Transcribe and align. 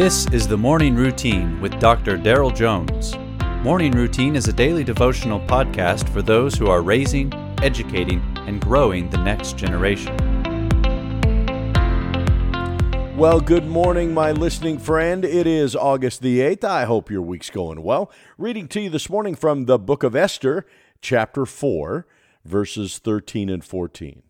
This 0.00 0.28
is 0.28 0.46
the 0.46 0.56
Morning 0.56 0.94
Routine 0.94 1.60
with 1.60 1.80
Dr. 1.80 2.16
Daryl 2.16 2.54
Jones. 2.54 3.16
Morning 3.64 3.90
Routine 3.90 4.36
is 4.36 4.46
a 4.46 4.52
daily 4.52 4.84
devotional 4.84 5.40
podcast 5.40 6.08
for 6.10 6.22
those 6.22 6.54
who 6.54 6.68
are 6.68 6.82
raising, 6.82 7.34
educating, 7.64 8.22
and 8.46 8.60
growing 8.60 9.10
the 9.10 9.18
next 9.18 9.56
generation. 9.56 10.16
Well, 13.16 13.40
good 13.40 13.66
morning, 13.66 14.14
my 14.14 14.30
listening 14.30 14.78
friend. 14.78 15.24
It 15.24 15.48
is 15.48 15.74
August 15.74 16.22
the 16.22 16.38
8th. 16.38 16.62
I 16.62 16.84
hope 16.84 17.10
your 17.10 17.22
week's 17.22 17.50
going 17.50 17.82
well. 17.82 18.08
Reading 18.38 18.68
to 18.68 18.82
you 18.82 18.90
this 18.90 19.10
morning 19.10 19.34
from 19.34 19.64
the 19.64 19.80
book 19.80 20.04
of 20.04 20.14
Esther, 20.14 20.64
chapter 21.00 21.44
4, 21.44 22.06
verses 22.44 22.98
13 22.98 23.48
and 23.48 23.64
14. 23.64 24.22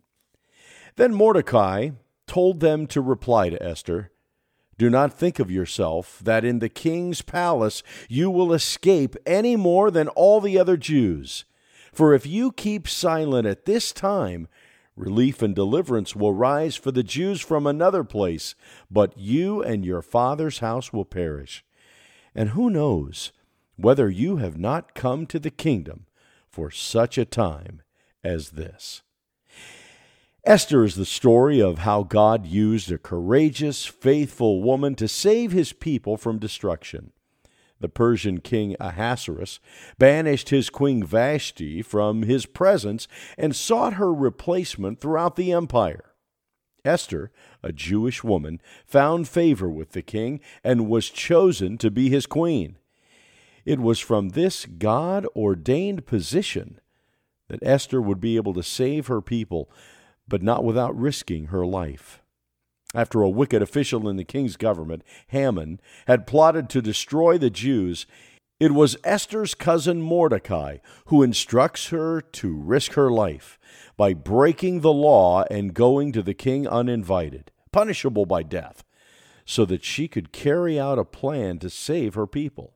Then 0.97 1.13
Mordecai 1.13 1.91
told 2.27 2.61
them 2.61 2.87
to 2.87 3.03
reply 3.03 3.51
to 3.51 3.63
Esther 3.63 4.13
do 4.79 4.89
not 4.89 5.13
think 5.13 5.39
of 5.41 5.51
yourself 5.51 6.21
that 6.23 6.45
in 6.45 6.61
the 6.61 6.69
king's 6.69 7.21
palace 7.21 7.83
you 8.09 8.31
will 8.31 8.53
escape 8.53 9.17
any 9.27 9.57
more 9.57 9.91
than 9.91 10.09
all 10.09 10.41
the 10.41 10.59
other 10.59 10.77
Jews. 10.77 11.45
For 11.93 12.15
if 12.15 12.25
you 12.25 12.53
keep 12.53 12.89
silent 12.89 13.47
at 13.47 13.65
this 13.65 13.93
time, 13.93 14.47
relief 14.97 15.43
and 15.43 15.55
deliverance 15.55 16.15
will 16.15 16.33
rise 16.33 16.77
for 16.77 16.93
the 16.93 17.03
Jews 17.03 17.41
from 17.41 17.67
another 17.67 18.05
place, 18.05 18.55
but 18.89 19.19
you 19.19 19.63
and 19.63 19.85
your 19.85 20.01
father's 20.03 20.61
house 20.61 20.93
will 20.93 21.05
perish. 21.05 21.65
And 22.35 22.51
who 22.51 22.71
knows 22.71 23.33
whether 23.77 24.09
you 24.09 24.37
have 24.37 24.59
not 24.59 24.95
come 24.95 25.27
to 25.27 25.41
the 25.41 25.51
kingdom 25.51 26.07
for 26.49 26.71
such 26.71 27.19
a 27.19 27.25
time 27.25 27.83
as 28.23 28.51
this? 28.51 29.03
Esther 30.49 30.83
is 30.83 30.95
the 30.95 31.05
story 31.05 31.61
of 31.61 31.81
how 31.81 32.03
God 32.03 32.47
used 32.47 32.91
a 32.91 32.97
courageous, 32.97 33.85
faithful 33.85 34.63
woman 34.63 34.95
to 34.95 35.07
save 35.07 35.53
his 35.53 35.75
people 35.75 36.17
from 36.17 36.39
destruction. 36.39 37.13
The 37.81 37.91
Persian 37.91 38.41
king 38.41 38.75
Ahasuerus 38.81 39.61
banished 39.99 40.49
his 40.49 40.71
queen 40.71 41.05
Vashti 41.05 41.83
from 41.83 42.23
his 42.23 42.47
presence 42.47 43.07
and 43.37 43.55
sought 43.55 43.95
her 43.95 44.11
replacement 44.11 45.03
throughout 45.03 45.37
the 45.37 45.53
empire. 45.53 46.15
Esther, 46.83 47.31
a 47.63 47.71
Jewish 47.71 48.25
woman, 48.25 48.59
found 48.87 49.29
favor 49.29 49.69
with 49.69 49.93
the 49.93 50.01
king 50.01 50.41
and 50.65 50.89
was 50.89 51.11
chosen 51.11 51.77
to 51.77 51.91
be 51.91 52.09
his 52.09 52.25
queen. 52.25 52.79
It 53.67 53.81
was 53.81 54.01
from 54.01 54.31
this 54.31 54.65
God 54.65 55.27
ordained 55.37 56.07
position 56.07 56.81
that 57.49 57.63
Esther 57.63 58.01
would 58.01 58.19
be 58.19 58.37
able 58.37 58.55
to 58.55 58.63
save 58.63 59.09
her 59.09 59.21
people 59.21 59.71
but 60.29 60.43
not 60.43 60.65
without 60.65 60.99
risking 60.99 61.47
her 61.47 61.67
life. 61.67 62.23
After 62.95 63.23
a 63.23 63.29
wicked 63.29 63.61
official 63.61 64.09
in 64.09 64.17
the 64.17 64.25
king's 64.25 64.57
government, 64.57 65.03
Haman, 65.29 65.81
had 66.07 66.27
plotted 66.27 66.71
to 66.71 66.83
destroy 66.83 67.37
the 67.37 67.51
Jews, 67.51 68.07
it 68.59 68.73
was 68.73 68.97
Esther's 69.05 69.55
cousin 69.55 70.03
Mordecai 70.03 70.79
who 71.07 71.23
instructs 71.23 71.89
her 71.89 72.21
to 72.21 72.57
risk 72.57 72.93
her 72.95 73.11
life 73.11 73.59
by 73.97 74.15
breaking 74.15 74.81
the 74.81 74.93
law 74.93 75.45
and 75.51 75.75
going 75.75 76.13
to 76.13 76.23
the 76.23 76.35
king 76.35 76.67
uninvited, 76.67 77.53
punishable 77.73 78.27
by 78.27 78.43
death, 78.43 78.85
so 79.45 79.65
that 79.65 79.85
she 79.85 80.09
could 80.09 80.33
carry 80.33 80.79
out 80.79 80.99
a 80.99 81.05
plan 81.05 81.59
to 81.59 81.71
save 81.71 82.15
her 82.15 82.27
people. 82.27 82.75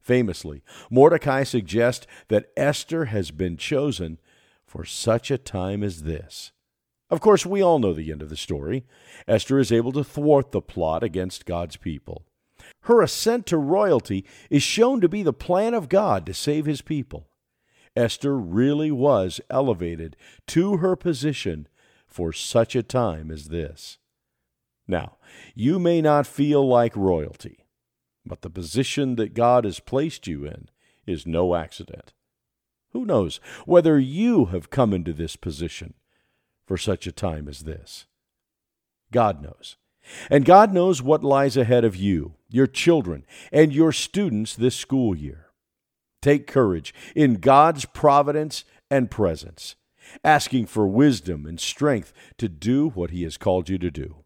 Famously, 0.00 0.62
Mordecai 0.90 1.44
suggests 1.44 2.06
that 2.28 2.50
Esther 2.56 3.06
has 3.06 3.30
been 3.30 3.56
chosen 3.56 4.18
for 4.66 4.84
such 4.84 5.30
a 5.30 5.38
time 5.38 5.82
as 5.82 6.02
this. 6.02 6.52
Of 7.14 7.20
course, 7.20 7.46
we 7.46 7.62
all 7.62 7.78
know 7.78 7.92
the 7.92 8.10
end 8.10 8.22
of 8.22 8.28
the 8.28 8.36
story. 8.36 8.84
Esther 9.28 9.60
is 9.60 9.70
able 9.70 9.92
to 9.92 10.02
thwart 10.02 10.50
the 10.50 10.60
plot 10.60 11.04
against 11.04 11.46
God's 11.46 11.76
people. 11.76 12.24
Her 12.82 13.02
ascent 13.02 13.46
to 13.46 13.56
royalty 13.56 14.24
is 14.50 14.64
shown 14.64 15.00
to 15.00 15.08
be 15.08 15.22
the 15.22 15.32
plan 15.32 15.74
of 15.74 15.88
God 15.88 16.26
to 16.26 16.34
save 16.34 16.66
his 16.66 16.82
people. 16.82 17.28
Esther 17.94 18.36
really 18.36 18.90
was 18.90 19.40
elevated 19.48 20.16
to 20.48 20.78
her 20.78 20.96
position 20.96 21.68
for 22.08 22.32
such 22.32 22.74
a 22.74 22.82
time 22.82 23.30
as 23.30 23.46
this. 23.46 23.98
Now, 24.88 25.18
you 25.54 25.78
may 25.78 26.02
not 26.02 26.26
feel 26.26 26.66
like 26.66 26.96
royalty, 26.96 27.64
but 28.26 28.42
the 28.42 28.50
position 28.50 29.14
that 29.14 29.34
God 29.34 29.64
has 29.64 29.78
placed 29.78 30.26
you 30.26 30.44
in 30.46 30.68
is 31.06 31.28
no 31.28 31.54
accident. 31.54 32.12
Who 32.90 33.06
knows 33.06 33.38
whether 33.66 34.00
you 34.00 34.46
have 34.46 34.68
come 34.68 34.92
into 34.92 35.12
this 35.12 35.36
position 35.36 35.94
for 36.66 36.76
such 36.76 37.06
a 37.06 37.12
time 37.12 37.48
as 37.48 37.60
this. 37.60 38.06
God 39.12 39.42
knows. 39.42 39.76
And 40.30 40.44
God 40.44 40.72
knows 40.72 41.02
what 41.02 41.24
lies 41.24 41.56
ahead 41.56 41.84
of 41.84 41.96
you, 41.96 42.34
your 42.48 42.66
children, 42.66 43.24
and 43.52 43.72
your 43.72 43.92
students 43.92 44.54
this 44.54 44.76
school 44.76 45.16
year. 45.16 45.46
Take 46.20 46.46
courage 46.46 46.94
in 47.14 47.34
God's 47.34 47.84
providence 47.84 48.64
and 48.90 49.10
presence, 49.10 49.76
asking 50.22 50.66
for 50.66 50.86
wisdom 50.86 51.46
and 51.46 51.58
strength 51.58 52.12
to 52.38 52.48
do 52.48 52.90
what 52.90 53.10
He 53.10 53.22
has 53.22 53.36
called 53.36 53.68
you 53.68 53.78
to 53.78 53.90
do. 53.90 54.16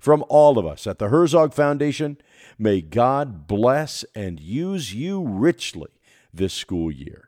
From 0.00 0.24
all 0.28 0.58
of 0.58 0.66
us 0.66 0.86
at 0.86 0.98
the 0.98 1.08
Herzog 1.08 1.52
Foundation, 1.52 2.18
may 2.58 2.80
God 2.80 3.46
bless 3.48 4.04
and 4.14 4.38
use 4.38 4.94
you 4.94 5.22
richly 5.26 5.90
this 6.32 6.54
school 6.54 6.92
year. 6.92 7.27